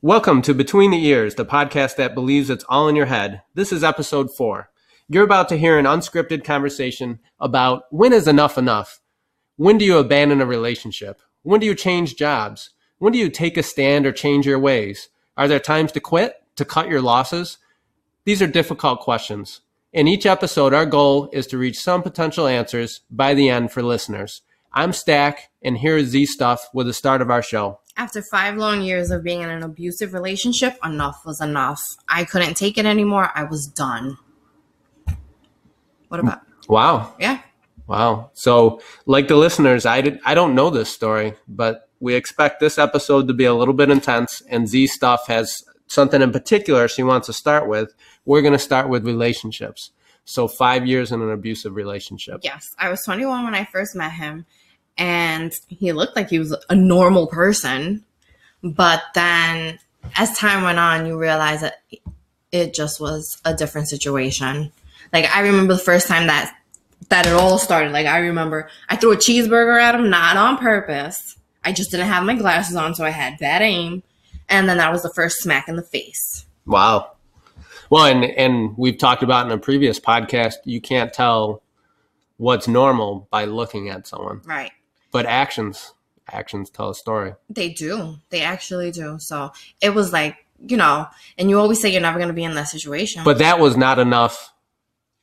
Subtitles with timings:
[0.00, 3.42] Welcome to Between the Ears, the podcast that believes it's all in your head.
[3.54, 4.70] This is episode four.
[5.08, 9.00] You're about to hear an unscripted conversation about when is enough enough?
[9.56, 11.20] When do you abandon a relationship?
[11.42, 12.70] When do you change jobs?
[12.98, 15.08] When do you take a stand or change your ways?
[15.36, 17.58] Are there times to quit, to cut your losses?
[18.24, 19.62] These are difficult questions.
[19.92, 23.82] In each episode, our goal is to reach some potential answers by the end for
[23.82, 24.42] listeners.
[24.72, 27.80] I'm Stack, and here is Z Stuff with the start of our show.
[27.98, 31.80] After five long years of being in an abusive relationship, enough was enough.
[32.08, 33.30] I couldn't take it anymore.
[33.34, 34.16] I was done.
[36.06, 36.46] What about?
[36.46, 36.68] Mm.
[36.68, 37.14] Wow.
[37.18, 37.40] Yeah.
[37.88, 38.30] Wow.
[38.34, 42.78] So, like the listeners, I did I don't know this story, but we expect this
[42.78, 45.52] episode to be a little bit intense and Z stuff has
[45.88, 47.92] something in particular she wants to start with.
[48.24, 49.90] We're going to start with relationships.
[50.24, 52.40] So, 5 years in an abusive relationship.
[52.42, 52.68] Yes.
[52.78, 54.46] I was 21 when I first met him,
[54.98, 58.04] and he looked like he was a normal person.
[58.62, 59.78] But then
[60.16, 61.82] as time went on, you realize that
[62.50, 64.72] it just was a different situation.
[65.12, 66.54] Like I remember the first time that
[67.08, 67.92] that it all started.
[67.92, 71.36] Like I remember I threw a cheeseburger at him, not on purpose.
[71.64, 74.02] I just didn't have my glasses on, so I had bad aim.
[74.48, 76.46] And then that was the first smack in the face.
[76.66, 77.12] Wow.
[77.90, 81.62] Well, and and we've talked about in a previous podcast, you can't tell
[82.36, 84.40] what's normal by looking at someone.
[84.44, 84.72] Right.
[85.10, 85.94] But actions
[86.30, 87.32] actions tell a story.
[87.48, 88.16] They do.
[88.28, 89.18] They actually do.
[89.18, 91.06] So it was like, you know,
[91.38, 93.22] and you always say you're never going to be in that situation.
[93.24, 94.52] But that was not enough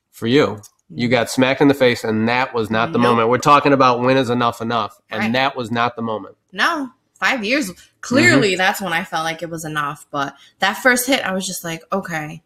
[0.10, 0.62] for you.
[0.90, 3.30] You got smacked in the face, and that was not the moment.
[3.30, 5.34] We're talking about when is enough enough, and Right.
[5.34, 6.38] that was not the moment.
[6.52, 7.72] no, five years.
[8.02, 8.58] Clearly, Mm-hmm.
[8.58, 10.06] that's when I felt like it was enough.
[10.12, 12.44] But that first hit, I was just like, okay,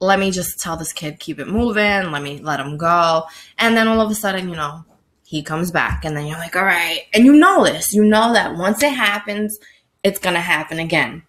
[0.00, 2.10] let me just tell this kid, keep it moving.
[2.10, 3.24] Let me let him go.
[3.58, 4.84] And then all of a sudden, you know,
[5.28, 7.02] he comes back, and then you're like, all right.
[7.12, 7.92] And you know this.
[7.92, 9.58] You know that once it happens,
[10.02, 11.22] it's going to happen again.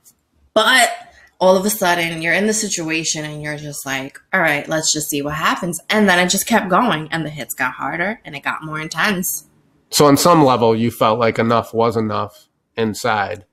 [0.54, 0.90] But
[1.38, 4.94] all of a sudden, you're in the situation, and you're just like, all right, let's
[4.94, 5.82] just see what happens.
[5.90, 8.80] And then it just kept going, and the hits got harder, and it got more
[8.80, 9.46] intense.
[9.92, 13.44] So, on some level, you felt like enough was enough inside,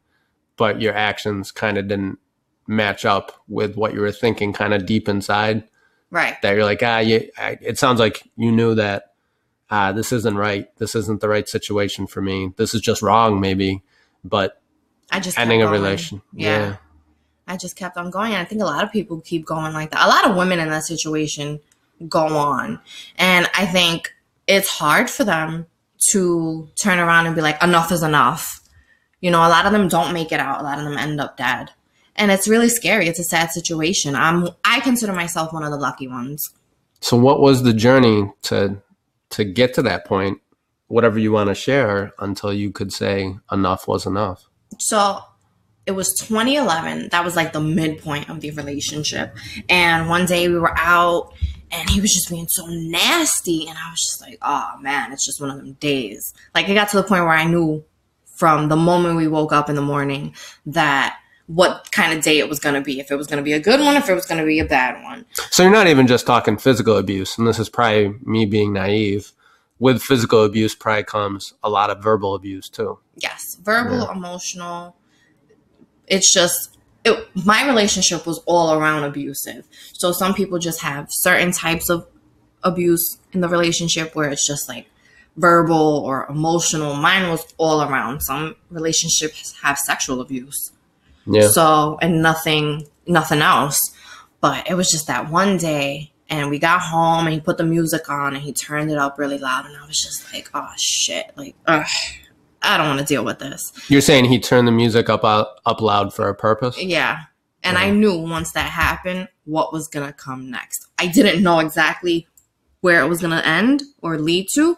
[0.57, 2.21] but your actions kind of didn't
[2.69, 5.65] match up with what you were thinking, kind of deep inside.
[6.13, 6.41] Right.
[6.43, 9.16] That you're like, ah, you, I, it sounds like you knew that,
[9.71, 10.69] ah, this isn't right.
[10.79, 12.53] This isn't the right situation for me.
[12.57, 13.83] This is just wrong, maybe.
[14.25, 14.61] But
[15.11, 16.59] I just ending a relation, Yeah.
[16.59, 16.77] yeah.
[17.49, 18.35] I just kept on going.
[18.35, 20.05] I think a lot of people keep going like that.
[20.05, 21.61] A lot of women in that situation
[22.09, 22.81] go on.
[23.17, 24.13] And I think
[24.49, 25.67] it's hard for them
[26.11, 28.61] to turn around and be like, enough is enough.
[29.21, 30.61] You know, a lot of them don't make it out.
[30.61, 31.71] A lot of them end up dead.
[32.17, 33.07] And it's really scary.
[33.07, 34.15] It's a sad situation.
[34.17, 36.51] I'm I consider myself one of the lucky ones.
[37.01, 38.83] So what was the journey to
[39.31, 40.41] to get to that point?
[40.89, 44.47] Whatever you want to share until you could say enough was enough.
[44.79, 45.19] So
[45.87, 47.09] it was 2011.
[47.11, 49.37] That was like the midpoint of the relationship.
[49.69, 51.33] And one day we were out
[51.71, 53.67] and he was just being so nasty.
[53.69, 56.35] And I was just like, oh man, it's just one of them days.
[56.55, 57.85] Like it got to the point where I knew
[58.37, 60.35] from the moment we woke up in the morning
[60.67, 62.99] that what kind of day it was going to be.
[62.99, 64.59] If it was going to be a good one, if it was going to be
[64.59, 65.25] a bad one.
[65.51, 69.33] So you're not even just talking physical abuse, and this is probably me being naive.
[69.79, 72.99] With physical abuse probably comes a lot of verbal abuse too.
[73.17, 74.97] Yes, verbal, emotional.
[76.07, 79.67] It's just it, my relationship was all around abusive.
[79.93, 82.07] So some people just have certain types of
[82.63, 84.87] abuse in the relationship where it's just like
[85.37, 86.95] verbal or emotional.
[86.95, 88.21] Mine was all around.
[88.21, 90.73] Some relationships have sexual abuse.
[91.27, 91.49] Yeah.
[91.49, 93.79] So and nothing nothing else.
[94.41, 97.65] But it was just that one day and we got home and he put the
[97.65, 100.73] music on and he turned it up really loud and I was just like, oh
[100.77, 101.87] shit, like ugh,
[102.63, 103.73] I don't want to deal with this.
[103.89, 106.81] You're saying he turned the music up out, up loud for a purpose?
[106.81, 107.25] Yeah.
[107.63, 110.87] And I knew once that happened what was gonna come next.
[110.99, 112.29] I didn't know exactly
[112.81, 114.77] where it was gonna end or lead to,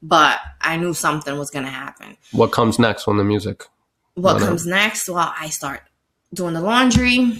[0.00, 2.16] but I knew something was gonna happen.
[2.32, 3.66] What comes next when the music?
[4.14, 5.82] what comes next well i start
[6.32, 7.38] doing the laundry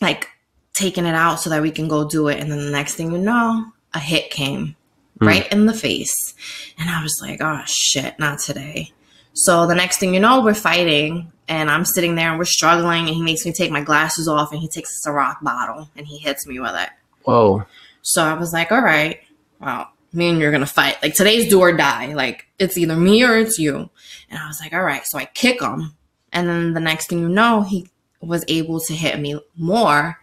[0.00, 0.28] like
[0.74, 3.12] taking it out so that we can go do it and then the next thing
[3.12, 4.74] you know a hit came
[5.18, 5.26] hmm.
[5.26, 6.34] right in the face
[6.78, 8.90] and i was like oh shit not today
[9.34, 13.06] so the next thing you know we're fighting and i'm sitting there and we're struggling
[13.06, 16.06] and he makes me take my glasses off and he takes a Ciroc bottle and
[16.06, 16.90] he hits me with it
[17.24, 17.64] Whoa.
[18.02, 19.20] so I was like, all right,
[19.60, 21.02] well, me and you're gonna fight.
[21.02, 22.14] Like today's do or die.
[22.14, 23.90] Like it's either me or it's you.
[24.30, 25.02] And I was like, all right.
[25.06, 25.94] So I kick him.
[26.32, 27.88] And then the next thing you know, he
[28.20, 30.18] was able to hit me more.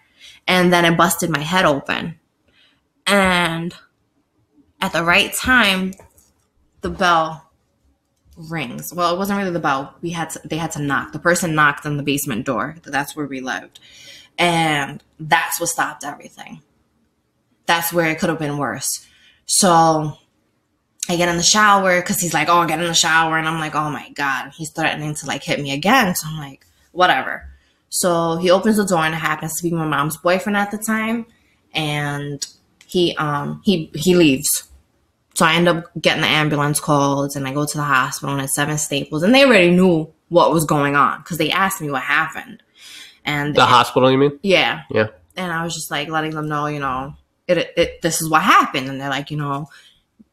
[0.48, 2.20] And then it busted my head open.
[3.06, 3.74] And
[4.82, 5.94] at the right time,
[6.82, 7.50] the bell
[8.36, 8.94] rings.
[8.94, 9.96] Well, it wasn't really the bell.
[10.02, 11.12] We had to, they had to knock.
[11.12, 12.78] The person knocked on the basement door.
[12.84, 13.80] That's where we lived.
[14.38, 16.62] And that's what stopped everything.
[17.66, 19.06] That's where it could have been worse.
[19.46, 20.18] So
[21.10, 23.38] I get in the shower because he's like, oh, get in the shower.
[23.38, 24.52] And I'm like, oh my God.
[24.56, 26.14] He's threatening to like hit me again.
[26.16, 27.50] So I'm like, whatever.
[27.90, 30.78] So he opens the door and it happens to be my mom's boyfriend at the
[30.78, 31.26] time.
[31.74, 32.46] And
[32.86, 34.48] he um he he leaves.
[35.34, 38.44] So I end up getting the ambulance called and I go to the hospital and
[38.44, 39.24] it's seven staples.
[39.24, 42.62] And they already knew what was going on because they asked me what happened.
[43.26, 44.40] And The hospital, you mean?
[44.44, 44.82] yeah.
[44.92, 45.08] Yeah.
[45.36, 47.16] And I was just like letting them know, you know,
[47.48, 48.90] it, it, it this is what happened.
[48.90, 49.70] And they're like, you know,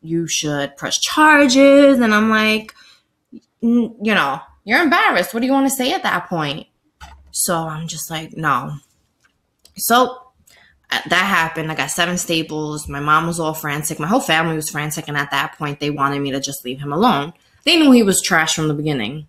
[0.07, 1.99] you should press charges.
[2.01, 2.75] And I'm like,
[3.61, 5.35] you know, you're embarrassed.
[5.35, 6.67] What do you want to say at that point?
[7.33, 8.73] So I'm just like, no.
[9.77, 10.23] So
[10.91, 11.71] uh, that happened.
[11.71, 12.89] I got seven staples.
[12.89, 13.99] My mom was all frantic.
[13.99, 15.09] My whole family was frantic.
[15.09, 17.33] And at that point, they wanted me to just leave him alone.
[17.65, 19.27] They knew he was trash from the beginning.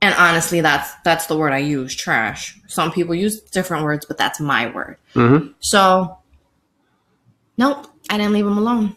[0.00, 2.58] And honestly, that's that's the word I use, trash.
[2.66, 4.96] Some people use different words, but that's my word.
[5.14, 6.18] hmm So,
[7.56, 8.96] nope, I didn't leave him alone.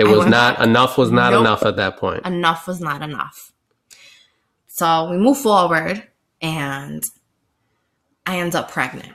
[0.00, 0.96] It was not enough.
[0.98, 1.40] Was not Nope.
[1.42, 2.24] enough at that point.
[2.26, 3.52] Enough was not enough.
[4.68, 6.02] So we move forward,
[6.40, 7.02] and
[8.26, 9.12] I end up pregnant.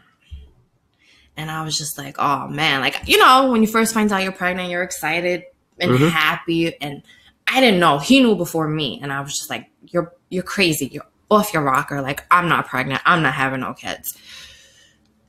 [1.38, 4.24] And I was just like, oh man, like, you know, when you first find out
[4.24, 5.44] you're pregnant, you're excited
[5.80, 6.10] and Mhm.
[6.10, 6.80] happy.
[6.80, 7.04] And
[7.48, 7.98] I didn't know.
[8.00, 9.00] He knew before me.
[9.04, 10.88] And I was just like, you're you're crazy.
[10.94, 12.02] You're off your rocker.
[12.02, 13.02] Like, I'm not pregnant.
[13.06, 14.18] I'm not having no kids.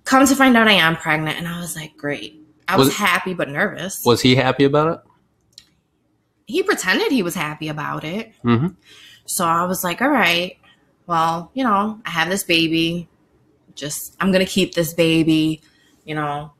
[0.04, 1.38] Come to find out I am pregnant.
[1.38, 2.40] And I was like, great.
[2.68, 4.00] I was, Was- happy but nervous.
[4.04, 5.05] Was he happy about it?
[6.46, 8.32] He pretended he was happy about it.
[8.42, 8.68] hmm
[9.26, 10.58] So I was like, all right,
[11.06, 13.08] well, you know, I have this baby.
[13.74, 15.60] Just, I'm going to keep this baby.
[16.04, 16.52] You know,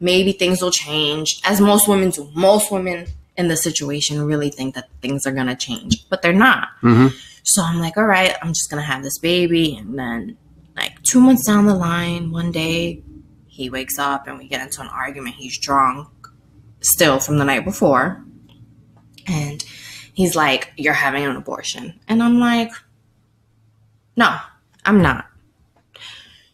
[0.00, 2.30] maybe things will change, as most women do.
[2.34, 3.06] Most women
[3.36, 6.68] in this situation really think that things are going to change, but they're not.
[6.80, 7.08] hmm
[7.42, 9.76] So I'm like, all right, I'm just going to have this baby.
[9.76, 10.36] And then,
[10.76, 13.02] like, two months down the line, one day,
[13.46, 15.36] he wakes up and we get into an argument.
[15.36, 16.08] He's drunk
[16.80, 18.24] still from the night before.
[19.26, 19.62] And
[20.12, 21.98] he's like, You're having an abortion.
[22.08, 22.70] And I'm like,
[24.16, 24.36] No,
[24.84, 25.26] I'm not.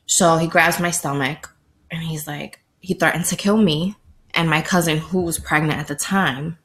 [0.07, 1.55] So he grabs my stomach
[1.91, 3.97] and he's like, He threatened to kill me
[4.35, 6.59] and my cousin who was pregnant at the time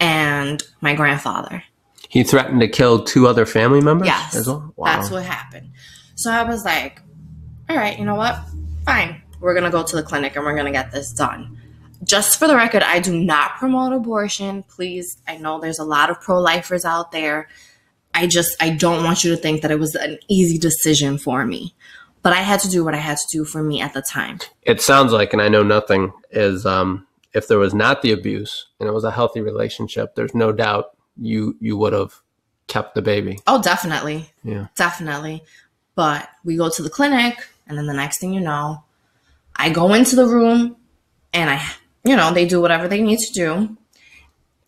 [0.00, 1.62] and my grandfather.
[2.08, 4.06] He threatened to kill two other family members.
[4.06, 4.36] Yes.
[4.36, 4.72] As well.
[4.76, 4.86] Wow.
[4.86, 5.72] That's what happened.
[6.14, 7.00] So I was like,
[7.68, 8.38] all right, you know what?
[8.84, 9.20] Fine.
[9.40, 11.60] We're going to go to the clinic and we're going to get this done.
[12.04, 14.62] Just for the record, I do not promote abortion.
[14.64, 17.48] Please, I know there's a lot of pro lifers out there.
[18.12, 21.44] I just, I don't want you to think that it was an easy decision for
[21.44, 21.74] me.
[22.22, 24.38] But I had to do what I had to do for me at the time.
[24.62, 28.66] it sounds like, and I know nothing, is um, if there was not the abuse
[28.80, 32.22] and it was a healthy relationship, there's no doubt you you would have
[32.66, 33.40] kept the baby.
[33.46, 34.30] Oh, definitely.
[34.42, 34.68] Yeah.
[34.74, 35.44] Definitely.
[35.94, 38.84] But we go to the clinic, and then the next thing you know,
[39.54, 40.76] I go into the room
[41.32, 41.62] and I,
[42.04, 43.76] you know, they do whatever they need to do.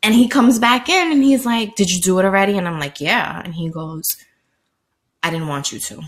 [0.03, 2.57] And he comes back in and he's like, Did you do it already?
[2.57, 3.43] And I'm like, Yeah.
[3.45, 4.05] And he goes,
[5.23, 6.03] I didn't want you to.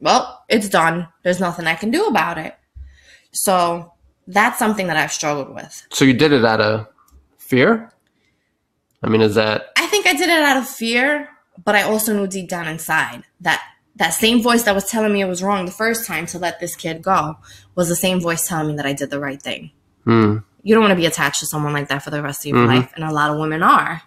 [0.00, 1.08] Well, it's done.
[1.22, 2.56] There's nothing I can do about it.
[3.32, 3.92] So
[4.26, 5.86] that's something that I've struggled with.
[5.92, 6.86] So you did it out of
[7.36, 7.92] fear?
[9.02, 11.28] I mean, is that I think I did it out of fear,
[11.62, 13.62] but I also knew deep down inside that
[13.96, 16.60] that same voice that was telling me it was wrong the first time to let
[16.60, 17.36] this kid go
[17.74, 19.70] was the same voice telling me that I did the right thing.
[20.04, 22.50] hmm, You don't want to be attached to someone like that for the rest of
[22.50, 22.66] your Mhm.
[22.66, 24.02] life, and a lot of women are.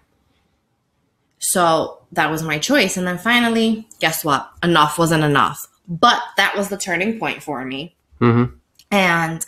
[1.39, 2.95] So that was my choice.
[2.97, 4.49] And then finally, guess what?
[4.63, 5.67] Enough wasn't enough.
[5.87, 7.95] But that was the turning point for me.
[8.19, 8.45] hmm
[8.91, 9.45] And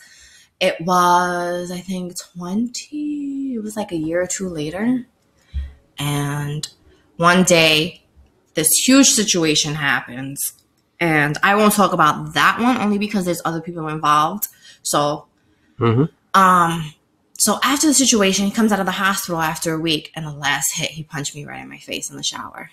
[0.59, 5.05] it was, I think, 20, it was like a year or two later.
[5.97, 6.67] And
[7.17, 8.04] one day,
[8.55, 10.41] this huge situation happens.
[10.99, 14.47] And I won't talk about that one only because there's other people involved.
[14.83, 15.27] So,
[15.77, 16.93] hmm um,
[17.37, 20.31] so after the situation, he comes out of the hospital after a week, and the
[20.31, 22.69] last hit, he punched me right in my face in the shower.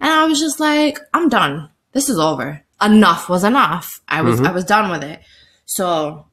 [0.00, 1.70] And I was just like, I'm done.
[1.92, 2.62] This is over.
[2.82, 3.88] Enough was enough.
[4.08, 4.46] I was Mhm.
[4.48, 5.20] I was done with it.
[5.66, 6.26] So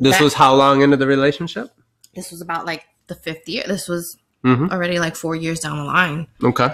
[0.00, 1.70] This That- was how long into the relationship?
[2.14, 3.64] this was about like the fifth year.
[3.66, 6.26] This was hmm already like four years down the line.
[6.42, 6.68] Okay.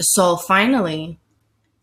[0.00, 1.18] So finally,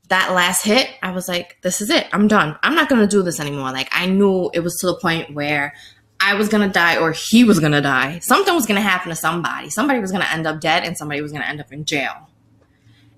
[0.10, 2.08] that last hit, I was like, this is it.
[2.14, 2.58] I'm done.
[2.62, 3.72] I'm not going to do this anymore.
[3.72, 5.74] Like, I knew it was to the point where
[6.20, 8.20] I was going to die or he was going to die.
[8.20, 9.70] Something was going to happen to somebody.
[9.70, 11.86] Somebody was going to end up dead and somebody was going to end up in
[11.86, 12.30] jail.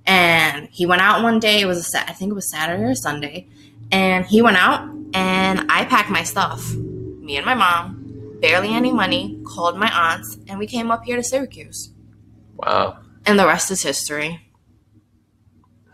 [0.06, 1.62] And he went out one day.
[1.62, 3.48] It was a I think it was Saturday or Sunday.
[3.92, 6.74] And he went out and I packed my stuff.
[6.76, 11.16] Me and my mom, barely any money, called my aunts, and we came up here
[11.16, 11.92] to Syracuse.
[12.56, 13.00] Wow.
[13.26, 14.45] And the rest is history.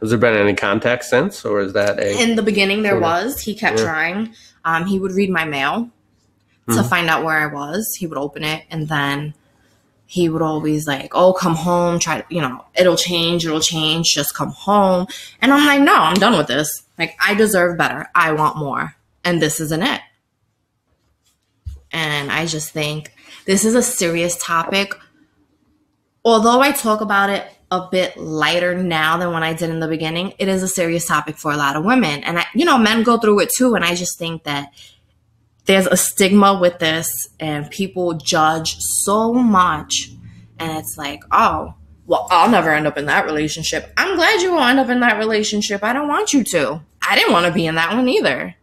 [0.02, 2.22] Has there been any contact since, or is that a?
[2.22, 3.40] In the beginning, there was.
[3.42, 3.86] He kept Yeah.
[3.86, 4.34] trying.
[4.66, 5.90] Um, he would read my mail
[6.70, 6.90] to Mhm.
[6.90, 7.96] find out where I was.
[8.00, 9.36] He would open it, and then
[10.08, 12.00] he would always like, "Oh, come home.
[12.00, 13.46] Try, you know, it'll change.
[13.46, 14.12] It'll change.
[14.14, 15.06] Just come home."
[15.40, 16.84] And I'm like, "No, I'm done with this.
[16.98, 18.10] Like, I deserve better.
[18.16, 20.02] I want more, and this isn't it."
[21.92, 23.12] And I just think
[23.46, 24.94] this is a serious topic.
[26.26, 29.88] Although I talk about it a bit lighter now than when I did in the
[29.88, 32.22] beginning, it is a serious topic for a lot of women.
[32.24, 33.76] And I, you know, men go through it too.
[33.76, 34.74] And I just think that
[35.66, 40.12] there's a stigma with this and people judge so much.
[40.60, 41.74] And it's like, oh,
[42.06, 43.94] well, I'll never end up in that relationship.
[43.96, 45.82] I'm glad you will end up in that relationship.
[45.82, 46.82] I don't want you to.
[47.08, 48.54] I didn't want to be in that one either.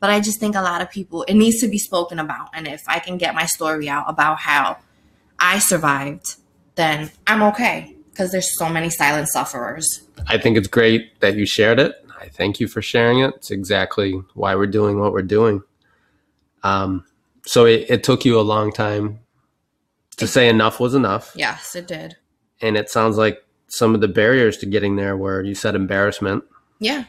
[0.00, 2.48] But I just think a lot of people, it needs to be spoken about.
[2.54, 4.78] And if I can get my story out about how
[5.38, 6.36] I survived,
[6.76, 7.93] then I'm okay.
[8.14, 10.02] Because there's so many silent sufferers.
[10.28, 11.94] I think it's great that you shared it.
[12.20, 13.34] I thank you for sharing it.
[13.36, 15.62] It's exactly why we're doing what we're doing.
[16.62, 17.04] Um,
[17.44, 19.18] so it, it took you a long time
[20.16, 21.32] to say enough was enough.
[21.34, 22.16] Yes, it did.
[22.62, 26.44] And it sounds like some of the barriers to getting there were you said embarrassment,
[26.78, 27.04] Yeah.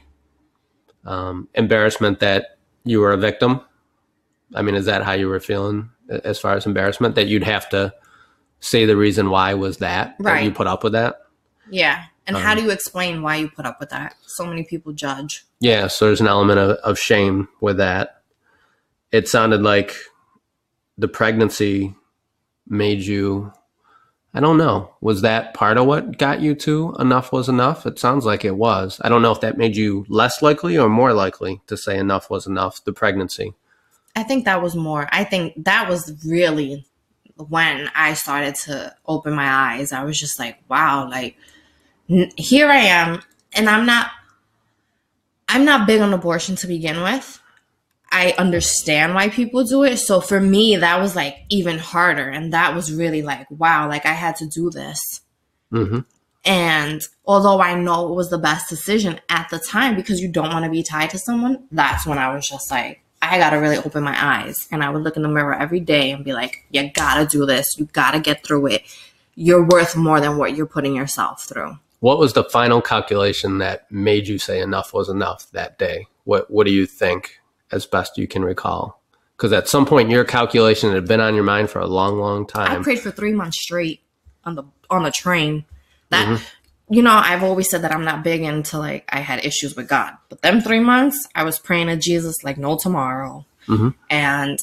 [1.05, 3.62] um, embarrassment that you were a victim.
[4.55, 7.13] I mean, is that how you were feeling as far as embarrassment?
[7.15, 7.93] That you'd have to
[8.59, 10.43] say the reason why was that, that Right.
[10.43, 11.15] you put up with that?
[11.69, 12.05] Yeah.
[12.27, 14.15] And how Um, do you explain why you put up with that?
[14.25, 15.45] So many people judge.
[15.59, 18.21] Yeah, so there's an element of, of shame with that.
[19.12, 19.95] It sounded like
[20.97, 21.93] the pregnancy
[22.67, 23.53] made you,
[24.33, 27.85] I don't know, was that part of what got you to enough was enough?
[27.85, 29.00] It sounds like it was.
[29.03, 32.29] I don't know if that made you less likely or more likely to say enough
[32.31, 33.53] was enough, the pregnancy.
[34.15, 35.07] I think that was more.
[35.12, 36.85] I think that was really
[37.38, 39.92] when I started to open my eyes.
[39.92, 41.38] I was just like, wow, like
[42.10, 43.22] n- here I am,
[43.54, 44.12] and I'm not.
[45.48, 47.39] I'm not big on abortion to begin with.
[48.12, 49.98] I understand why people do it.
[49.98, 54.06] So for me, that was like even harder, and that was really like, wow, like
[54.06, 55.22] I had to do this.
[55.72, 56.00] hmm
[56.46, 60.51] And although I know it was the best decision at the time because you don't
[60.54, 63.01] want to be tied to someone, that's when I was just like,
[63.32, 64.67] I got to really open my eyes.
[64.72, 67.25] And I would look in the mirror every day and be like, you got to
[67.25, 67.65] do this.
[67.77, 68.84] You got to get through it.
[69.36, 71.77] You're worth more than what you're putting yourself through.
[72.00, 76.08] What was the final calculation that made you say enough was enough that day?
[76.24, 77.39] What What do you think,
[77.72, 79.01] as best you can recall?
[79.36, 82.48] Because at some point, your calculation had been on your mind for a long, long
[82.48, 82.79] time.
[82.79, 84.01] I prayed for three months straight
[84.46, 85.65] on the on the train.
[86.10, 86.41] That Mhm.
[86.89, 89.88] You know, I've always said that I'm not big into like I had issues with
[89.88, 93.96] God, but them three months, I was praying to Jesus like no tomorrow, Mhm.
[94.10, 94.60] and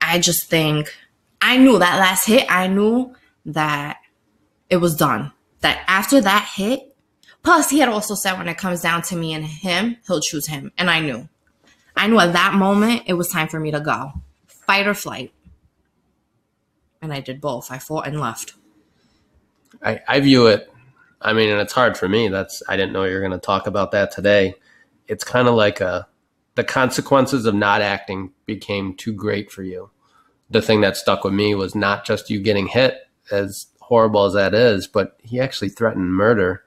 [0.00, 0.96] I just think
[1.40, 2.46] I knew that last hit.
[2.50, 3.14] I knew
[3.46, 3.98] that
[4.70, 5.32] it was done.
[5.60, 6.96] That after that hit,
[7.44, 10.46] plus he had also said when it comes down to me and him, he'll choose
[10.48, 11.28] him, and I knew.
[11.96, 14.12] I knew at that moment it was time for me to go,
[14.46, 15.32] fight or flight,
[17.00, 17.70] and I did both.
[17.70, 18.54] I fought and left.
[19.84, 20.71] I, I view it.
[21.22, 22.28] I mean, and it's hard for me.
[22.28, 24.54] That's I didn't know you were going to talk about that today.
[25.06, 26.06] It's kind of like a
[26.54, 29.90] the consequences of not acting became too great for you.
[30.50, 32.96] The thing that stuck with me was not just you getting hit,
[33.30, 36.64] as horrible as that is, but he actually threatened murder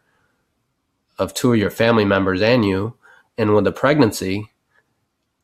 [1.20, 2.96] of two of your family members and you.
[3.38, 4.52] And with the pregnancy,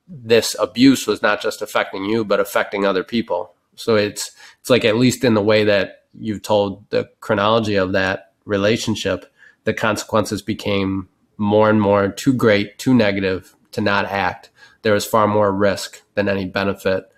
[0.07, 3.53] this abuse was not just affecting you, but affecting other people.
[3.75, 7.93] So it's it's like at least in the way that you've told the chronology of
[7.93, 9.31] that relationship,
[9.63, 14.49] the consequences became more and more too great, too negative to not act.
[14.81, 17.11] There was far more risk than any benefit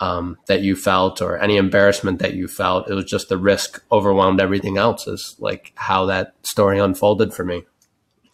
[0.00, 2.90] um, that you felt or any embarrassment that you felt.
[2.90, 5.06] It was just the risk overwhelmed everything else.
[5.06, 7.64] Is like how that story unfolded for me.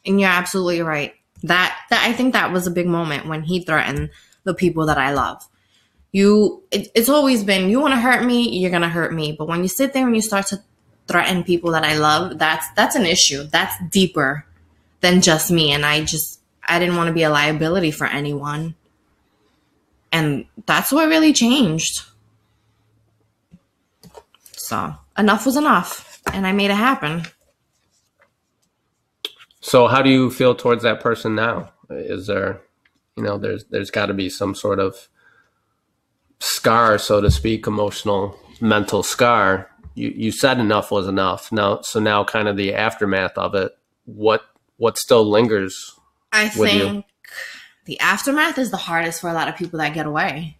[0.05, 1.15] And you're absolutely right.
[1.45, 4.11] That that I think that was a big moment when he threatened
[4.45, 5.43] the people that I love.
[6.11, 9.33] You, it, it's always been you want to hurt me, you're gonna hurt me.
[9.33, 10.63] But when you sit there and you start to
[11.09, 13.45] threaten people that I love, that's that's an issue.
[13.45, 14.47] That's deeper
[15.01, 15.73] than just me.
[15.73, 18.75] And I just I didn't want to be a liability for anyone.
[20.11, 22.03] And that's what really changed.
[24.53, 27.25] So enough was enough, and I made it happen.
[29.61, 31.73] So how do you feel towards that person now?
[31.91, 32.61] Is there,
[33.17, 35.09] you know, there's there's got to be some sort of
[36.41, 39.71] scar, so to speak, emotional, mental scar.
[39.95, 41.53] You you said enough was enough.
[41.53, 43.73] Now, so now, kind of the aftermath of it.
[44.05, 44.43] What
[44.77, 45.95] what still lingers?
[46.33, 46.83] I with you?
[46.89, 47.07] think
[47.85, 50.59] the aftermath is the hardest for a lot of people that get away.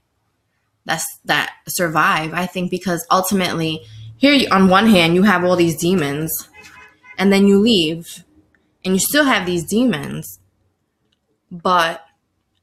[0.85, 2.35] That's that survive.
[2.35, 3.81] I think because ultimately
[4.17, 6.49] here you, on one hand you have all these demons
[7.19, 8.25] and then you leave
[8.85, 10.39] and you still have these demons
[11.51, 12.05] but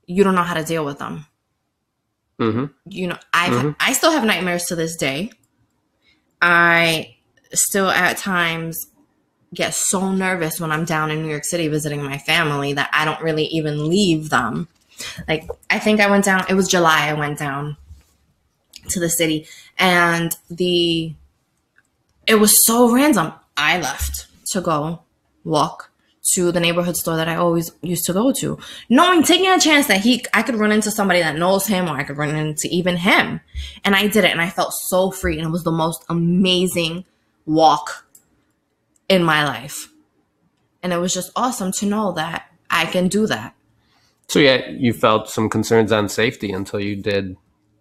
[0.06, 1.26] you don't know how to deal with them
[2.40, 3.76] hmm you know i Mhm.
[3.80, 5.32] i still have nightmares to this day
[6.42, 7.16] i
[7.54, 8.88] still at times
[9.54, 13.04] get so nervous when i'm down in new york city visiting my family that i
[13.06, 14.68] don't really even leave them.
[15.28, 17.78] Like i think i went down it was july i went down
[18.90, 21.14] to the city and the
[22.30, 23.34] it was so random.
[23.58, 25.02] I left to go
[25.44, 25.89] walk
[26.36, 28.58] to the neighborhood store that I always used to go to,
[28.90, 31.92] knowing taking a chance that he I could run into somebody that knows him or
[31.98, 33.40] I could run into even him.
[33.84, 37.06] And I did it and I felt so free and it was the most amazing
[37.46, 38.06] walk
[39.08, 39.90] in my life.
[40.84, 43.56] And it was just awesome to know that I can do that.
[44.28, 47.36] So yeah, you felt some concerns on safety until you did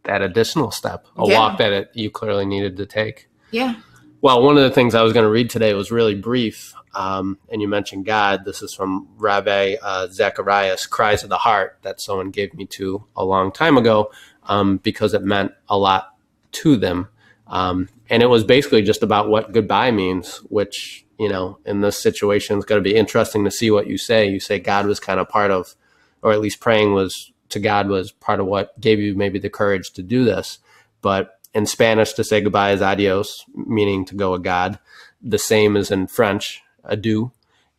[0.04, 1.38] that additional step, a Yeah.
[1.38, 3.28] walk that it, you clearly needed to take.
[3.50, 3.74] Yeah.
[4.22, 7.38] Well, one of the things I was going to read today was really brief, um,
[7.50, 8.44] and you mentioned God.
[8.44, 13.04] This is from Ravi uh, Zacharias, "Cries of the Heart," that someone gave me to
[13.16, 14.10] a long time ago
[14.44, 16.14] um, because it meant a lot
[16.52, 17.08] to them,
[17.46, 20.38] um, and it was basically just about what goodbye means.
[20.48, 23.98] Which you know, in this situation, is going to be interesting to see what you
[23.98, 24.28] say.
[24.28, 25.74] You say God was kind of part of,
[26.22, 29.50] or at least praying was to God was part of what gave you maybe the
[29.50, 30.58] courage to do this,
[31.00, 34.78] but in Spanish, to say goodbye is adios, meaning to go with God.
[35.20, 37.32] The same as in French, adieu.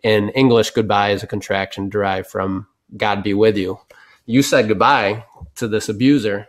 [0.03, 3.79] In English, goodbye is a contraction derived from God be with you.
[4.25, 5.25] You said goodbye
[5.55, 6.47] to this abuser.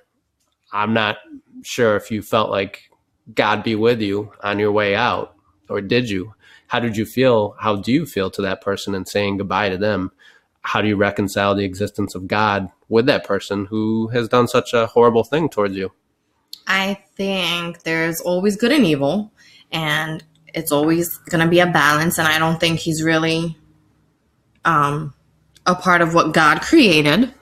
[0.73, 1.19] I'm not
[1.62, 2.90] sure if you felt like
[3.35, 5.35] God be with you on your way out,
[5.69, 6.35] or did you?
[6.69, 7.57] How did you feel?
[7.59, 10.12] How do you feel to that person and saying goodbye to them?
[10.62, 14.73] How do you reconcile the existence of God with that person who has done such
[14.73, 15.90] a horrible thing towards you?
[16.67, 19.33] I think there's always good and evil,
[19.73, 20.23] and
[20.54, 22.19] it's always going to be a balance.
[22.19, 23.57] And I don't think he's really
[24.64, 25.14] um,
[25.66, 27.33] a part of what God created.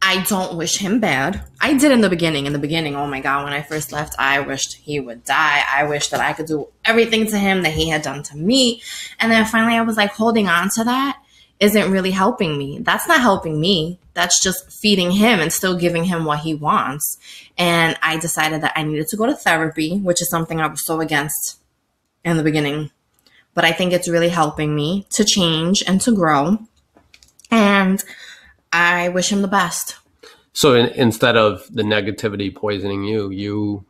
[0.00, 1.42] I don't wish him bad.
[1.60, 2.46] I did in the beginning.
[2.46, 5.62] In the beginning, oh my God, when I first left, I wished he would die.
[5.68, 8.80] I wished that I could do everything to him that he had done to me.
[9.18, 11.20] And then finally, I was like, holding on to that
[11.58, 12.78] isn't really helping me.
[12.80, 13.98] That's not helping me.
[14.14, 17.18] That's just feeding him and still giving him what he wants.
[17.56, 20.84] And I decided that I needed to go to therapy, which is something I was
[20.84, 21.57] so against
[22.28, 22.90] in the beginning.
[23.54, 26.58] But I think it's really helping me to change and to grow.
[27.50, 28.04] And
[28.72, 29.96] I wish him the best.
[30.52, 33.84] So in, instead of the negativity poisoning you, you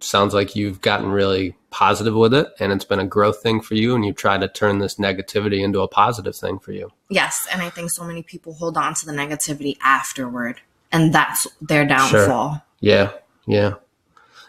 [0.00, 3.74] sounds like you've gotten really positive with it and it's been a growth thing for
[3.74, 6.90] you and you try to turn this negativity into a positive thing for you.
[7.08, 10.60] Yes, and I think so many people hold on to the negativity afterward,
[10.92, 12.52] and that's their downfall.
[12.52, 12.62] Sure.
[12.80, 13.12] Yeah.
[13.46, 13.74] Yeah.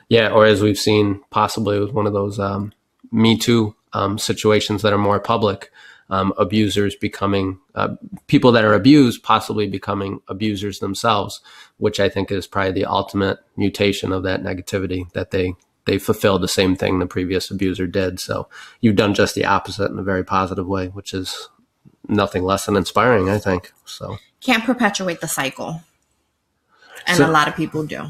[0.10, 0.30] Yeah.
[0.30, 2.74] Or as we've seen possibly with one of those um,
[3.12, 5.72] Me Too um, situations that are more public,
[6.10, 7.96] um, abusers becoming uh,
[8.28, 11.41] people that are abused, possibly becoming abusers themselves,
[11.78, 15.54] which I think is probably the ultimate mutation of that negativity that they
[15.86, 18.20] they fulfilled the same thing the previous abuser did.
[18.20, 18.50] So
[18.82, 21.50] you've done just the opposite in a very positive way, which is
[22.10, 23.72] nothing less than inspiring, I think.
[23.86, 25.82] So Can't perpetuate the cycle,
[27.06, 28.04] and So- a lot of people do.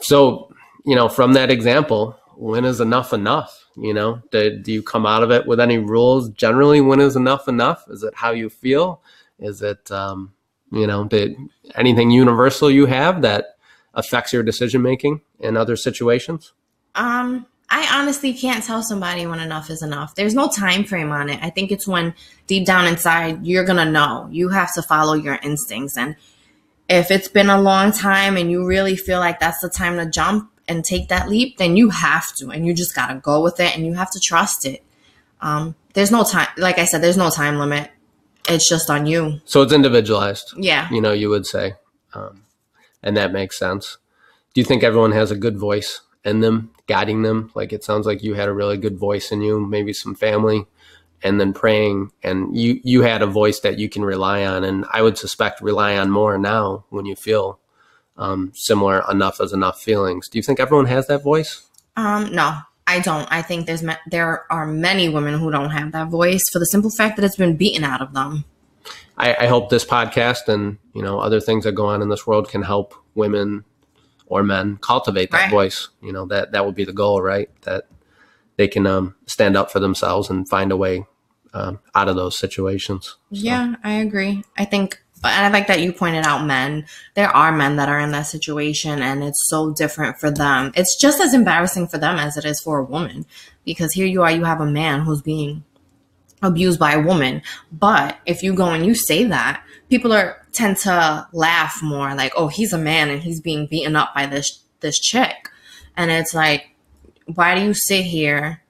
[0.00, 0.52] So,
[0.86, 3.64] you know, from that example, when is enough enough?
[3.80, 6.30] You know, do, do you come out of it with any rules?
[6.30, 7.84] Generally, when is enough enough?
[7.88, 9.02] Is it how you feel?
[9.38, 10.32] Is it, um,
[10.72, 11.36] you know, did
[11.74, 13.56] anything universal you have that
[13.94, 16.52] affects your decision making in other situations?
[16.94, 20.14] Um, I honestly can't tell somebody when enough is enough.
[20.14, 21.38] There's no time frame on it.
[21.42, 22.14] I think it's when
[22.46, 24.28] deep down inside you're gonna know.
[24.30, 26.16] You have to follow your instincts, and
[26.88, 30.06] if it's been a long time and you really feel like that's the time to
[30.06, 33.58] jump and take that leap, then you have to, and you just gotta go with
[33.60, 34.84] it, and you have to trust it.
[35.40, 36.48] Um, there's no time.
[36.56, 37.90] Like I said, there's no time limit.
[38.48, 39.40] It's just on you.
[39.44, 40.88] So it's individualized, Yeah.
[40.90, 41.74] you know, you would say.
[42.14, 42.42] Um,
[43.02, 43.98] and that makes sense.
[44.54, 47.50] Do you think everyone has a good voice in them, guiding them?
[47.54, 50.66] Like it sounds like you had a really good voice in you, maybe some family,
[51.22, 54.84] and then praying, and you you had a voice that you can rely on, and
[54.92, 57.58] I would suspect rely on more now when you feel
[58.18, 60.28] um, similar enough as enough feelings.
[60.28, 61.66] Do you think everyone has that voice?
[61.96, 63.26] Um, no, I don't.
[63.30, 66.66] I think there's ma- there are many women who don't have that voice for the
[66.66, 68.44] simple fact that it's been beaten out of them.
[69.16, 72.26] I, I hope this podcast and you know other things that go on in this
[72.26, 73.64] world can help women
[74.26, 75.50] or men cultivate that Right.
[75.50, 75.88] voice.
[76.02, 77.50] You know that that would be the goal, right?
[77.62, 77.86] That
[78.56, 81.04] they can um, stand up for themselves and find a way
[81.54, 83.16] um, out of those situations.
[83.30, 84.44] Yeah, I agree.
[84.56, 86.86] I think and I like that you pointed out men.
[87.14, 90.72] There are men that are in that situation and it's so different for them.
[90.74, 93.26] It's just as embarrassing for them as it is for a woman.
[93.64, 95.64] Because here you are, you have a man who's being
[96.42, 97.42] abused by a woman.
[97.72, 102.32] But if you go and you say that, people are tend to laugh more like,
[102.36, 105.50] oh, he's a man and he's being beaten up by this this chick.
[105.96, 106.70] And it's like,
[107.26, 108.62] why do you sit here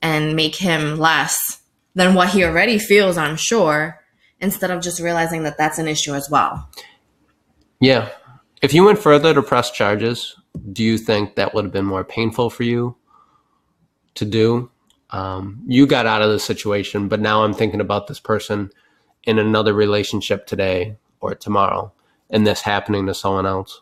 [0.00, 1.62] and make him less
[1.94, 4.01] than what he already feels, I'm sure,
[4.42, 6.68] instead of just realizing that that's an issue as well?
[7.80, 8.10] Yeah.
[8.60, 10.36] If you went further to press charges,
[10.72, 12.96] do you think that would have been more painful for you
[14.16, 14.70] to do?
[15.10, 18.70] Um, you got out of the situation, but now I'm thinking about this person
[19.24, 21.92] in another relationship today or tomorrow
[22.28, 23.80] and this happening to someone else.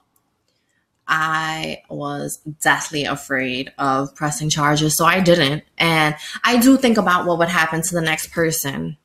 [1.06, 5.64] I was deathly afraid of pressing charges, so I didn't.
[5.76, 8.96] And I do think about what would happen to the next person.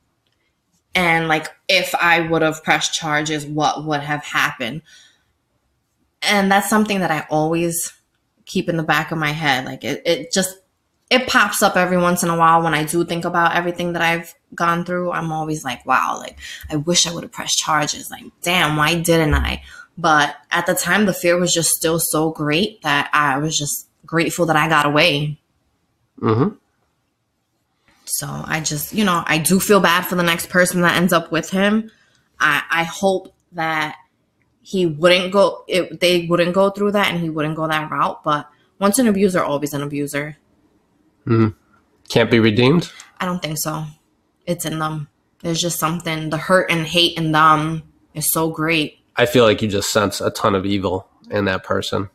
[0.95, 4.81] And like if I would have pressed charges, what would have happened?
[6.21, 7.93] And that's something that I always
[8.45, 9.65] keep in the back of my head.
[9.65, 10.55] Like it, it just
[11.11, 14.01] it pops up every once in a while when I do think about everything that
[14.01, 15.11] I've gone through.
[15.11, 16.39] I'm always like, wow, like
[16.71, 18.09] I wish I would have pressed charges.
[18.09, 19.61] Like, damn, why didn't I?
[19.97, 23.87] But at the time, the fear was just still so great that I was just
[24.05, 25.39] grateful that I got away.
[26.19, 26.55] Mm-hmm.
[28.05, 31.13] So I just, you know, I do feel bad for the next person that ends
[31.13, 31.91] up with him.
[32.39, 33.95] I, I hope that
[34.61, 38.23] he wouldn't go, it, they wouldn't go through that and he wouldn't go that route.
[38.23, 40.37] But once an abuser, always an abuser.
[41.25, 41.57] Mm-hmm.
[42.09, 42.91] Can't be redeemed?
[43.19, 43.85] I don't think so.
[44.45, 45.07] It's in them.
[45.39, 48.99] There's just something, the hurt and hate in them is so great.
[49.15, 52.09] I feel like you just sense a ton of evil in that person,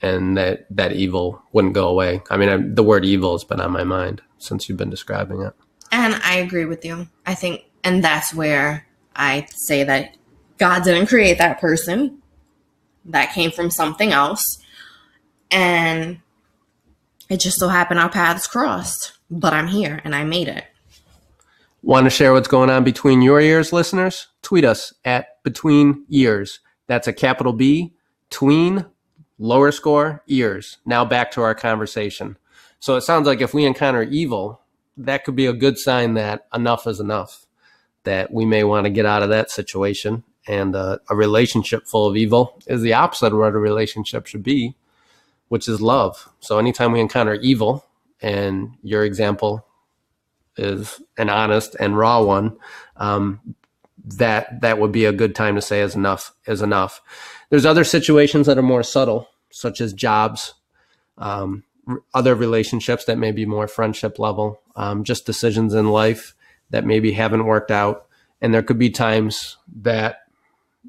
[0.00, 2.22] and that that evil wouldn't go away.
[2.30, 5.42] I mean, I, the word evil has been on my mind since you've been describing
[5.42, 5.54] it.
[5.90, 7.08] And I agree with you.
[7.26, 10.16] I think, and that's where I say that
[10.58, 12.22] God didn't create that person.
[13.04, 14.42] That came from something else,
[15.50, 16.20] and
[17.28, 19.18] it just so happened our paths crossed.
[19.28, 20.64] But I'm here, and I made it.
[21.82, 24.28] Want to share what's going on between your ears, listeners?
[24.42, 26.60] Tweet us at Between Years.
[26.86, 27.92] That's a capital B,
[28.30, 28.86] tween,
[29.36, 30.78] lower score, ears.
[30.86, 32.36] Now back to our conversation.
[32.82, 34.60] So it sounds like if we encounter evil,
[34.96, 37.46] that could be a good sign that enough is enough,
[38.02, 40.24] that we may want to get out of that situation.
[40.48, 44.42] And uh, a relationship full of evil is the opposite of what a relationship should
[44.42, 44.74] be,
[45.46, 46.28] which is love.
[46.40, 47.86] So anytime we encounter evil,
[48.20, 49.64] and your example
[50.56, 52.56] is an honest and raw one,
[52.96, 53.54] um,
[54.04, 57.00] that that would be a good time to say is enough is enough.
[57.48, 60.54] There's other situations that are more subtle, such as jobs,
[61.16, 61.62] um,
[62.14, 66.34] other relationships that may be more friendship level, um, just decisions in life
[66.70, 68.06] that maybe haven't worked out,
[68.40, 70.20] and there could be times that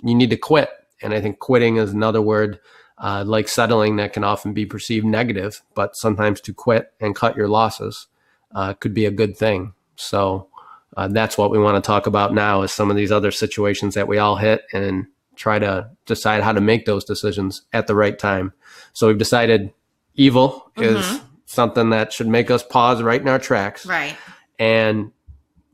[0.04, 0.70] you need to quit.
[1.02, 2.60] And I think quitting is another word.
[2.98, 7.36] Uh, like settling that can often be perceived negative, but sometimes to quit and cut
[7.36, 8.08] your losses
[8.54, 9.74] uh, could be a good thing.
[9.96, 10.48] So
[10.96, 13.96] uh, that's what we want to talk about now is some of these other situations
[13.96, 17.96] that we all hit and try to decide how to make those decisions at the
[17.96, 18.54] right time.
[18.94, 19.74] So we've decided
[20.16, 20.98] evil mm-hmm.
[20.98, 23.86] is something that should make us pause right in our tracks.
[23.86, 24.16] Right.
[24.60, 25.12] And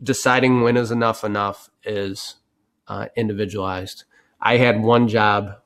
[0.01, 2.35] deciding when is enough enough is
[2.87, 4.05] uh, individualized.
[4.41, 5.57] I had one job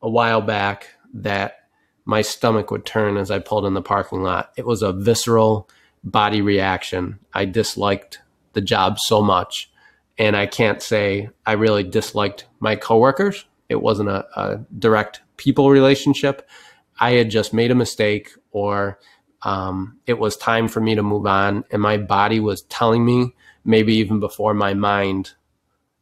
[0.00, 1.68] a while back that
[2.04, 4.52] my stomach would turn as I pulled in the parking lot.
[4.56, 5.68] It was a visceral
[6.04, 7.18] body reaction.
[7.34, 8.20] I disliked
[8.52, 9.70] the job so much.
[10.16, 13.44] And I can't say I really disliked my coworkers.
[13.68, 16.48] It wasn't a, a direct people relationship.
[16.98, 18.98] I had just made a mistake or
[19.42, 21.64] um, it was time for me to move on.
[21.70, 23.34] And my body was telling me,
[23.64, 25.32] maybe even before my mind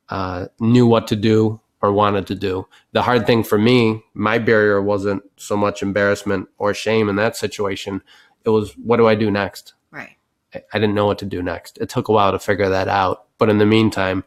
[0.09, 2.67] uh, knew what to do or wanted to do.
[2.93, 7.37] The hard thing for me, my barrier wasn't so much embarrassment or shame in that
[7.37, 8.03] situation.
[8.45, 9.75] It was, what do I do next?
[9.91, 10.17] Right.
[10.55, 11.79] I didn't know what to do next.
[11.79, 14.25] It took a while to figure that out, but in the meantime,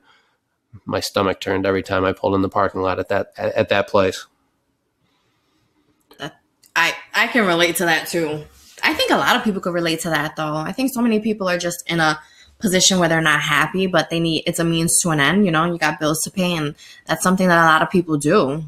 [0.86, 3.70] my stomach turned every time I pulled in the parking lot at that at, at
[3.70, 4.28] that place.
[7.20, 8.46] I can relate to that too.
[8.82, 10.56] I think a lot of people could relate to that though.
[10.56, 12.18] I think so many people are just in a
[12.60, 15.46] position where they're not happy, but they need it's a means to an end.
[15.46, 18.18] You know, you got bills to pay, and that's something that a lot of people
[18.18, 18.64] do.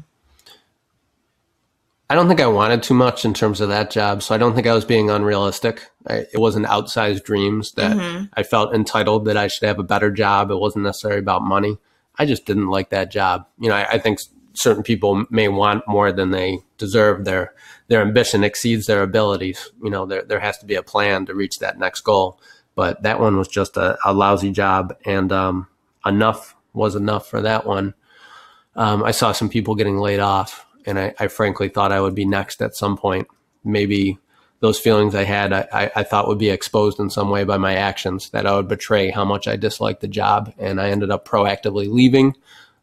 [2.10, 4.22] I don't think I wanted too much in terms of that job.
[4.22, 5.88] So I don't think I was being unrealistic.
[6.06, 8.24] I, it wasn't outsized dreams that mm-hmm.
[8.34, 10.50] I felt entitled that I should have a better job.
[10.50, 11.78] It wasn't necessarily about money.
[12.18, 13.46] I just didn't like that job.
[13.58, 14.18] You know, I, I think
[14.52, 17.24] certain people may want more than they deserve.
[17.24, 17.54] Their
[17.92, 19.70] their ambition exceeds their abilities.
[19.84, 22.40] You know, there there has to be a plan to reach that next goal.
[22.74, 25.66] But that one was just a, a lousy job, and um,
[26.06, 27.92] enough was enough for that one.
[28.76, 32.14] Um, I saw some people getting laid off, and I, I, frankly thought I would
[32.14, 33.28] be next at some point.
[33.62, 34.18] Maybe
[34.60, 37.74] those feelings I had, I, I, thought would be exposed in some way by my
[37.74, 40.54] actions, that I would betray how much I disliked the job.
[40.56, 42.36] And I ended up proactively leaving.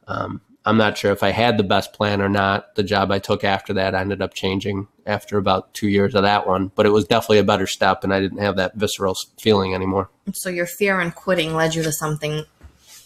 [0.08, 2.76] Um, I'm not sure if I had the best plan or not.
[2.76, 6.22] The job I took after that I ended up changing after about two years of
[6.22, 9.16] that one, but it was definitely a better step, and I didn't have that visceral
[9.40, 10.12] feeling anymore.
[10.34, 12.46] So your fear in quitting led you to something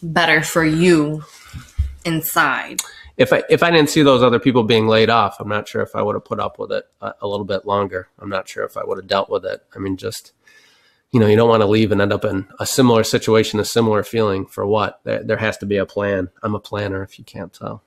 [0.02, 1.24] better for you
[2.04, 2.82] inside.
[3.16, 5.82] If I if I didn't see those other people being laid off, I'm not sure
[5.82, 8.10] if I would have put up with it a, a little bit longer.
[8.20, 9.64] I'm not sure if I would have dealt with it.
[9.74, 10.34] I mean, just
[11.14, 13.66] you know, you don't want to leave and end up in a similar situation, a
[13.66, 15.00] similar feeling for what?
[15.04, 16.30] There, there has to be a plan.
[16.42, 17.84] I'm a planner if you can't tell.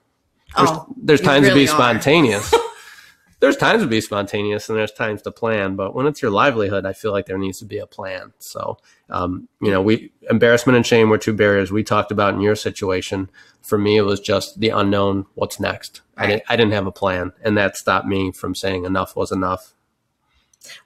[0.55, 2.53] There's, oh, there's times really to be spontaneous.
[3.41, 6.85] there's times to be spontaneous and there's times to plan, but when it's your livelihood,
[6.85, 8.31] I feel like there needs to be a plan.
[8.39, 8.77] So,
[9.09, 12.55] um, you know, we embarrassment and shame were two barriers we talked about in your
[12.55, 13.29] situation.
[13.61, 15.25] For me, it was just the unknown.
[15.35, 15.99] What's next?
[16.17, 16.23] Right.
[16.23, 19.33] I didn't, I didn't have a plan, and that stopped me from saying enough was
[19.33, 19.73] enough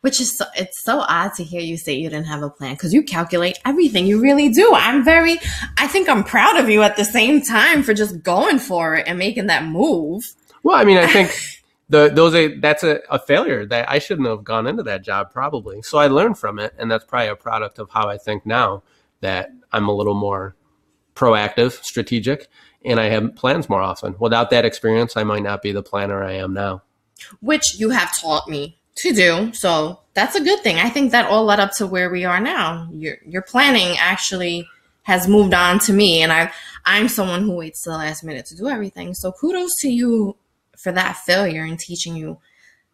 [0.01, 2.73] which is so, it's so odd to hear you say you didn't have a plan
[2.73, 4.05] because you calculate everything.
[4.05, 4.73] You really do.
[4.73, 5.37] I'm very,
[5.77, 9.07] I think I'm proud of you at the same time for just going for it
[9.07, 10.23] and making that move.
[10.63, 11.35] Well, I mean, I think
[11.89, 15.31] the those are, that's a, a failure that I shouldn't have gone into that job
[15.31, 15.81] probably.
[15.81, 18.83] So I learned from it, and that's probably a product of how I think now
[19.21, 20.55] that I'm a little more
[21.15, 22.47] proactive, strategic,
[22.83, 24.15] and I have plans more often.
[24.19, 26.81] Without that experience, I might not be the planner I am now.
[27.39, 29.51] Which you have taught me to do.
[29.53, 30.77] So that's a good thing.
[30.77, 32.87] I think that all led up to where we are now.
[32.91, 34.67] Your your planning actually
[35.03, 36.51] has moved on to me, and I
[36.85, 39.13] I'm someone who waits to the last minute to do everything.
[39.13, 40.35] So kudos to you
[40.77, 42.39] for that failure and teaching you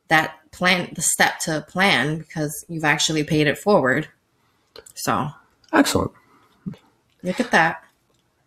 [0.10, 4.08] that plan the step to plan because you've actually paid it forward.
[4.94, 5.30] So
[5.74, 6.12] excellent.
[7.24, 7.84] Look at that.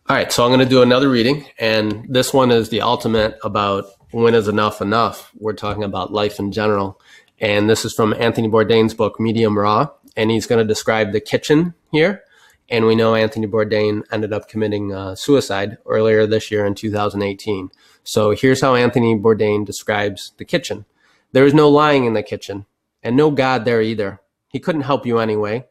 [0.09, 3.39] All right, so I'm going to do another reading, and this one is the ultimate
[3.45, 5.31] about when is enough enough.
[5.39, 7.01] We're talking about life in general.
[7.41, 9.89] And this is from Anthony Bourdain's book, Medium Raw.
[10.17, 12.23] And he's going to describe the kitchen here.
[12.69, 17.71] And we know Anthony Bourdain ended up committing uh, suicide earlier this year in 2018.
[18.05, 20.85] So here's how Anthony Bourdain describes the kitchen.
[21.33, 22.67] There is no lying in the kitchen
[23.03, 24.21] and no God there either.
[24.49, 25.67] He couldn't help you anyway.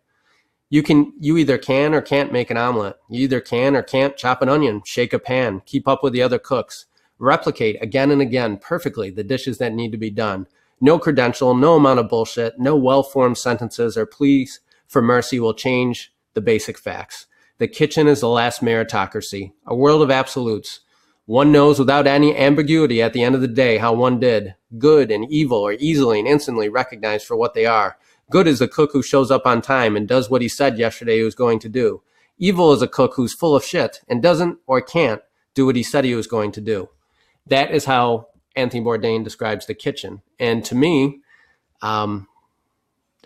[0.70, 2.98] You can, you either can or can't make an omelet.
[3.10, 6.22] You either can or can't chop an onion, shake a pan, keep up with the
[6.22, 6.86] other cooks,
[7.18, 10.48] replicate again and again perfectly the dishes that need to be done
[10.82, 15.54] no credential, no amount of bullshit, no well formed sentences or pleas for mercy will
[15.54, 17.28] change the basic facts.
[17.60, 20.80] The kitchen is the last meritocracy, a world of absolutes.
[21.26, 24.56] One knows without any ambiguity at the end of the day how one did.
[24.78, 27.98] Good and evil are easily and instantly recognized for what they are.
[28.32, 31.18] Good is the cook who shows up on time and does what he said yesterday
[31.18, 32.02] he was going to do.
[32.38, 35.22] Evil is a cook who's full of shit and doesn't or can't
[35.54, 36.90] do what he said he was going to do.
[37.46, 40.22] That is how Anthony Bourdain describes the kitchen.
[40.40, 41.22] And to me,
[41.82, 42.28] um,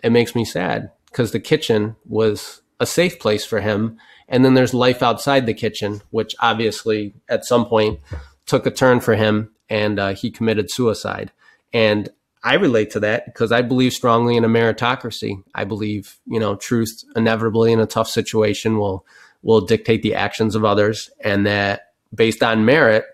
[0.02, 3.98] it makes me sad because the kitchen was a safe place for him.
[4.28, 8.00] And then there's life outside the kitchen, which obviously at some point
[8.46, 11.32] took a turn for him and uh, he committed suicide.
[11.72, 12.08] And
[12.42, 15.42] I relate to that because I believe strongly in a meritocracy.
[15.54, 19.06] I believe, you know, truth inevitably in a tough situation will
[19.42, 23.04] will dictate the actions of others and that based on merit,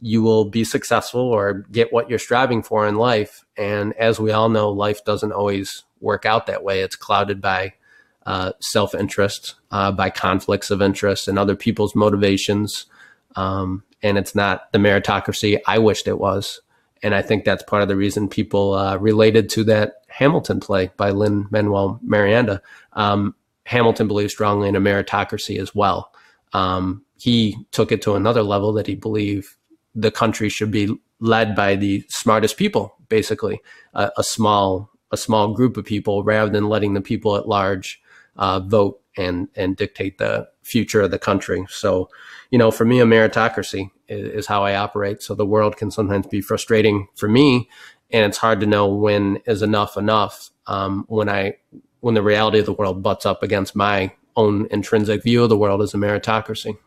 [0.00, 3.44] you will be successful or get what you're striving for in life.
[3.56, 6.80] And as we all know, life doesn't always work out that way.
[6.80, 7.74] It's clouded by
[8.26, 12.86] uh, self interest, uh, by conflicts of interest, and other people's motivations.
[13.36, 16.60] Um, and it's not the meritocracy I wished it was.
[17.02, 20.90] And I think that's part of the reason people uh, related to that Hamilton play
[20.96, 22.62] by Lin Manuel Miranda.
[22.92, 23.34] Um,
[23.64, 26.12] Hamilton believes strongly in a meritocracy as well.
[26.52, 29.54] Um, he took it to another level that he believed
[29.94, 33.60] the country should be led by the smartest people, basically
[33.94, 38.00] a, small a small group of people, rather than letting the people at large
[38.36, 41.66] uh, vote and and dictate the future of the country.
[41.68, 42.08] So,
[42.50, 45.22] you know, for me, a meritocracy is, is how I operate.
[45.22, 47.68] So the world can sometimes be frustrating for me,
[48.10, 50.50] and it's hard to know when is enough enough.
[50.66, 51.56] Um, when I
[52.00, 55.58] when the reality of the world butts up against my own intrinsic view of the
[55.58, 56.78] world as a meritocracy.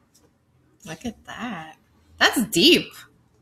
[0.86, 1.78] Look at that.
[2.20, 2.92] That's deep.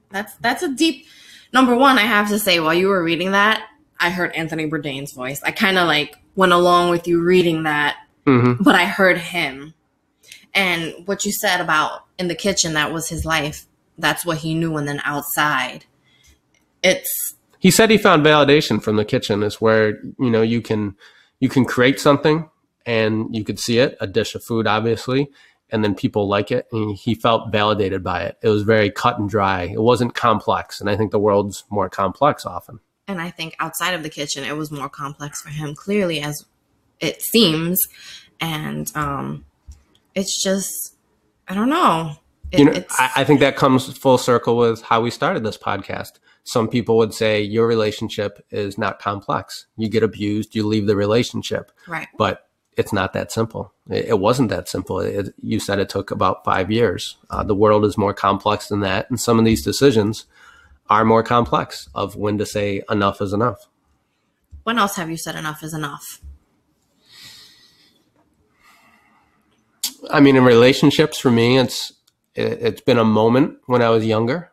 [0.10, 1.06] That's that's a deep.
[1.54, 3.68] Number one, I have to say, while you were reading that,
[4.00, 5.42] I heard Anthony Bourdain's voice.
[5.44, 8.64] I kind of like went along with you reading that, mm-hmm.
[8.64, 9.74] but I heard him.
[10.54, 13.66] And what you said about in the kitchen, that was his life.
[13.98, 14.76] That's what he knew.
[14.78, 15.86] And then outside,
[16.84, 17.36] it's.
[17.60, 20.96] He said he found validation from the kitchen is where, you know, you can,
[21.40, 22.50] you can create something
[22.88, 25.30] and you could see it, a dish of food, obviously,
[25.72, 28.38] and then people like it and he felt validated by it.
[28.42, 29.64] It was very cut and dry.
[29.64, 30.82] It wasn't complex.
[30.82, 32.80] And I think the world's more complex often.
[33.08, 36.46] And I think outside of the kitchen, it was more complex for him, clearly, as
[37.00, 37.80] it seems.
[38.40, 39.46] And um,
[40.16, 40.96] it's just,
[41.48, 42.14] I don't know.
[42.52, 45.58] It, you know, I, I think that comes full circle with how we started this
[45.58, 46.20] podcast.
[46.44, 49.68] Some people would say your relationship is not complex.
[49.78, 51.72] You get abused, you leave the relationship.
[51.88, 52.08] Right.
[52.18, 53.74] But it's not that simple.
[53.90, 55.00] It, it wasn't that simple.
[55.00, 57.18] It, you said it took about five years.
[57.30, 60.26] Uh, the world is more complex than that, and some of these decisions
[60.90, 61.90] are more complex.
[61.94, 63.68] Of when to say enough is enough.
[64.64, 66.22] When else have you said enough is enough?
[70.10, 71.94] I mean, in relationships, for me, it's
[72.36, 74.52] it, has been a moment when I was younger.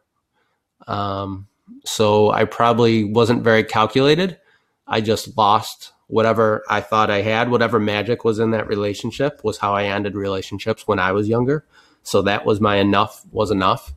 [0.87, 1.49] Um,
[1.85, 4.39] so I probably wasn't very calculated.
[4.87, 9.59] I just lost whatever I thought I had, whatever magic was in that relationship was
[9.59, 11.65] how I ended relationships when I was younger.
[12.03, 13.95] So that was my enough was enough.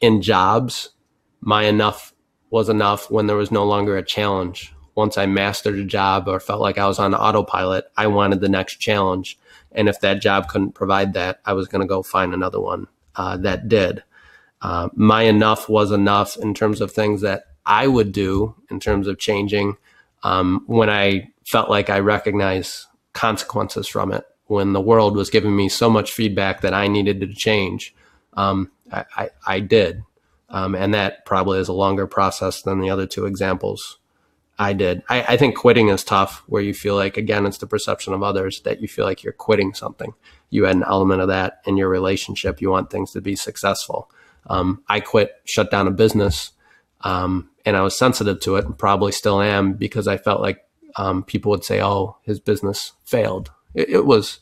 [0.00, 0.90] In jobs,
[1.40, 2.14] my enough
[2.50, 4.72] was enough when there was no longer a challenge.
[4.94, 8.48] Once I mastered a job or felt like I was on autopilot, I wanted the
[8.48, 9.38] next challenge.
[9.72, 12.86] And if that job couldn't provide that, I was going to go find another one
[13.14, 14.02] uh, that did.
[14.60, 19.06] Uh, my enough was enough in terms of things that I would do in terms
[19.06, 19.76] of changing
[20.22, 22.84] um, when I felt like I recognized
[23.14, 24.24] consequences from it.
[24.48, 27.94] When the world was giving me so much feedback that I needed to change,
[28.34, 30.02] um, I, I, I, did.
[30.50, 33.98] Um, and that probably is a longer process than the other two examples
[34.58, 35.02] I did.
[35.08, 38.22] I, I, think quitting is tough, where you feel like, again, it's the perception of
[38.22, 40.12] others that you feel like you're quitting something.
[40.50, 42.60] You had an element of that in your relationship.
[42.60, 44.10] You want things to be successful.
[44.48, 46.52] Um, I quit, shut down a business,
[47.02, 50.64] um, and I was sensitive to it and probably still am because I felt like
[50.98, 53.50] um, people would say, oh, his business failed.
[53.72, 54.40] It, it was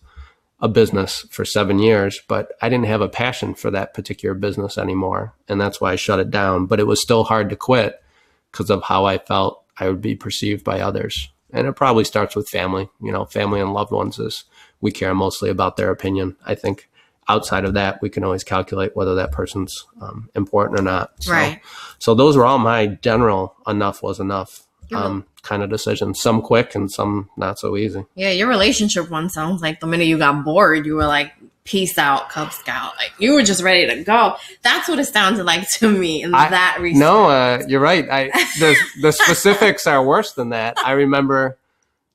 [0.60, 4.78] a business for seven years, but I didn't have a passion for that particular business
[4.78, 5.34] anymore.
[5.48, 6.66] And that's why I shut it down.
[6.66, 8.02] But it was still hard to quit
[8.50, 11.28] because of how I felt I would be perceived by others.
[11.52, 12.88] And it probably starts with family.
[13.02, 14.44] You know, family and loved ones is
[14.80, 16.36] we care mostly about their opinion.
[16.46, 16.88] I think
[17.28, 21.22] outside of that, we can always calculate whether that person's um, important or not.
[21.22, 21.60] So, right.
[21.98, 26.20] So those were all my general enough was enough um, kind of decisions.
[26.20, 28.04] Some quick and some not so easy.
[28.14, 31.32] Yeah, your relationship one sounds like the minute you got bored, you were like,
[31.66, 32.94] peace out, Cub Scout.
[32.96, 34.36] Like you were just ready to go.
[34.62, 36.98] That's what it sounded like to me in I, that respect.
[36.98, 38.08] No, uh, you're right.
[38.08, 40.78] I the the specifics are worse than that.
[40.82, 41.58] I remember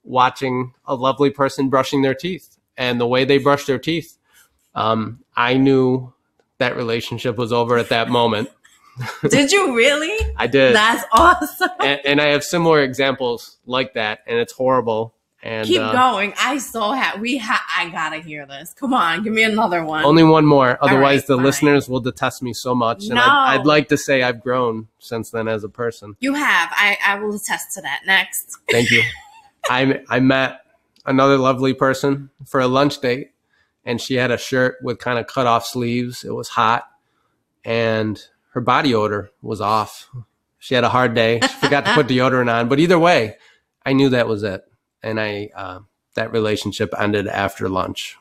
[0.04, 4.18] watching a lovely person brushing their teeth, and the way they brushed their teeth,
[4.74, 6.12] um, I knew
[6.58, 8.50] that relationship was over at that moment.
[9.30, 10.34] Did you really?
[10.38, 10.76] I did.
[10.76, 11.70] That's awesome.
[11.80, 15.16] And, and, I have similar examples like that, and it's horrible.
[15.44, 16.34] And keep uh, going.
[16.38, 18.74] I so have we ha- I gotta hear this.
[18.74, 20.06] Come on, give me another one.
[20.06, 20.78] Only one more.
[20.82, 21.46] Otherwise, right, the fine.
[21.46, 23.06] listeners will detest me so much.
[23.06, 23.22] And no.
[23.22, 26.16] I'd, I'd, like to say I've grown since then as a person.
[26.20, 26.70] You have.
[26.72, 28.02] I, I will attest to that.
[28.06, 28.56] Next.
[28.70, 29.02] Thank you.
[29.70, 30.62] I I met
[31.06, 33.32] another lovely person for a lunch date,
[33.84, 36.24] and she had a shirt with kind of cut off sleeves.
[36.24, 36.88] It was hot,
[37.66, 40.10] and her body odor was off.
[40.60, 41.40] She had a hard day.
[41.42, 42.70] She forgot to put deodorant on.
[42.70, 43.38] But either way,
[43.86, 44.64] I knew that was it
[45.04, 45.80] and I uh,
[46.16, 48.18] that relationship ended after lunch,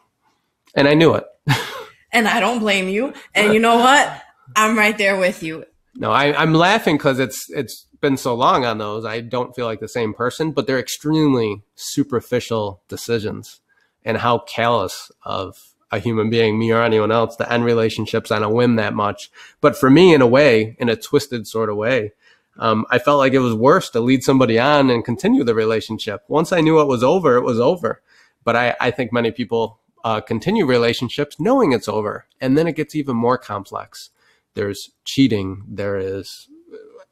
[0.74, 1.24] and I knew it.
[2.12, 3.12] and I don't blame you.
[3.34, 4.22] And you know what?
[4.56, 5.64] I'm right there with you.
[5.94, 9.04] No, I, I'm laughing because it's it's been so long on those.
[9.04, 13.60] I don't feel like the same person, but they're extremely superficial decisions,
[14.04, 18.42] and how callous of a human being, me or anyone else, to end relationships on
[18.42, 19.30] a whim that much.
[19.60, 22.12] But for me, in a way, in a twisted sort of way,
[22.58, 26.22] um, I felt like it was worse to lead somebody on and continue the relationship.
[26.28, 28.02] Once I knew it was over, it was over.
[28.44, 32.26] But I, I think many people uh, continue relationships knowing it's over.
[32.40, 34.10] And then it gets even more complex.
[34.54, 35.64] There's cheating.
[35.68, 36.48] There is,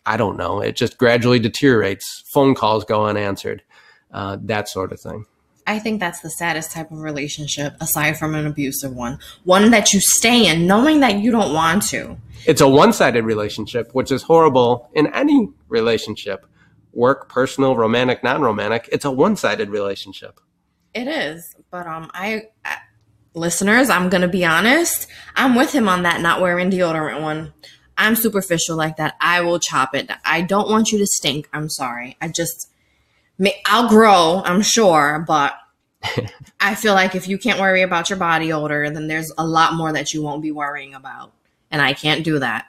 [0.04, 2.24] I don't know, it just gradually deteriorates.
[2.26, 3.62] Phone calls go unanswered,
[4.10, 5.26] uh, that sort of thing.
[5.68, 9.18] I think that's the saddest type of relationship, aside from an abusive one.
[9.44, 12.16] One that you stay in knowing that you don't want to.
[12.46, 16.46] It's a one sided relationship, which is horrible in any relationship
[16.94, 18.88] work, personal, romantic, non romantic.
[18.90, 20.40] It's a one sided relationship.
[20.94, 21.54] It is.
[21.70, 22.78] But um, I, I
[23.34, 25.06] listeners, I'm going to be honest.
[25.36, 27.52] I'm with him on that not wearing deodorant one.
[27.98, 29.16] I'm superficial like that.
[29.20, 30.10] I will chop it.
[30.24, 31.46] I don't want you to stink.
[31.52, 32.16] I'm sorry.
[32.22, 32.70] I just
[33.66, 35.54] I'll grow, I'm sure, but
[36.60, 39.74] I feel like if you can't worry about your body odor, then there's a lot
[39.74, 41.32] more that you won't be worrying about.
[41.70, 42.66] And I can't do that.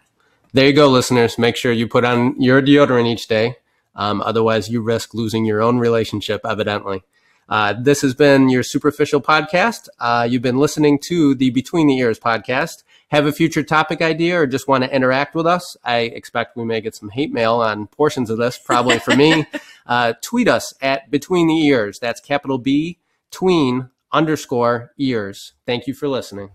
[0.53, 1.37] There you go, listeners.
[1.37, 3.55] Make sure you put on your deodorant each day.
[3.95, 7.03] Um, otherwise, you risk losing your own relationship, evidently.
[7.47, 9.89] Uh, this has been your superficial podcast.
[9.99, 12.83] Uh, you've been listening to the Between the Ears podcast.
[13.09, 15.75] Have a future topic idea or just want to interact with us?
[15.83, 19.45] I expect we may get some hate mail on portions of this, probably for me.
[19.89, 21.97] Uh, tweet us at Between the Ears.
[21.97, 22.99] That's capital B,
[23.31, 25.53] tween underscore ears.
[25.65, 26.51] Thank you for listening.